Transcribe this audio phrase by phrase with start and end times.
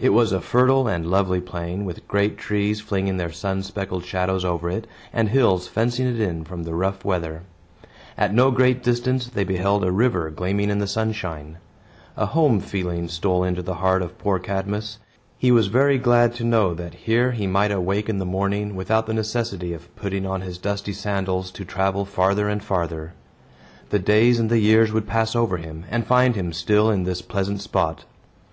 [0.00, 4.44] It was a fertile and lovely plain, with great trees flinging their sun speckled shadows
[4.44, 7.42] over it, and hills fencing it in from the rough weather.
[8.16, 11.58] At no great distance, they beheld a river gleaming in the sunshine.
[12.16, 14.98] A home feeling stole into the heart of poor Cadmus.
[15.38, 19.06] He was very glad to know that here he might awake in the morning without
[19.06, 23.12] the necessity of putting on his dusty sandals to travel farther and farther.
[23.90, 27.22] The days and the years would pass over him, and find him still in this
[27.22, 28.04] pleasant spot.